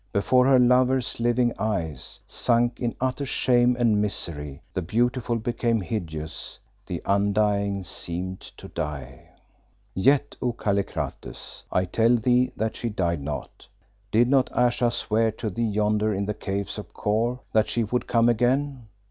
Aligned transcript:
Before 0.11 0.47
her 0.47 0.57
lover's 0.57 1.19
living 1.19 1.53
eyes, 1.59 2.19
sunk 2.25 2.79
in 2.79 2.95
utter 2.99 3.23
shame 3.23 3.77
and 3.77 4.01
misery, 4.01 4.63
the 4.73 4.81
beautiful 4.81 5.35
became 5.35 5.79
hideous, 5.79 6.57
the 6.87 7.03
undying 7.05 7.83
seemed 7.83 8.39
to 8.57 8.67
die. 8.69 9.29
"Yet, 9.93 10.35
O 10.41 10.53
Kallikrates, 10.53 11.61
I 11.71 11.85
tell 11.85 12.15
thee 12.15 12.51
that 12.57 12.75
she 12.75 12.89
died 12.89 13.21
not. 13.21 13.67
Did 14.09 14.27
not 14.27 14.49
Ayesha 14.57 14.89
swear 14.89 15.29
to 15.33 15.51
thee 15.51 15.61
yonder 15.67 16.11
in 16.11 16.25
the 16.25 16.33
Caves 16.33 16.79
of 16.79 16.95
Kôr 16.95 17.37
that 17.53 17.69
she 17.69 17.83
would 17.83 18.07
come 18.07 18.27
again? 18.27 18.87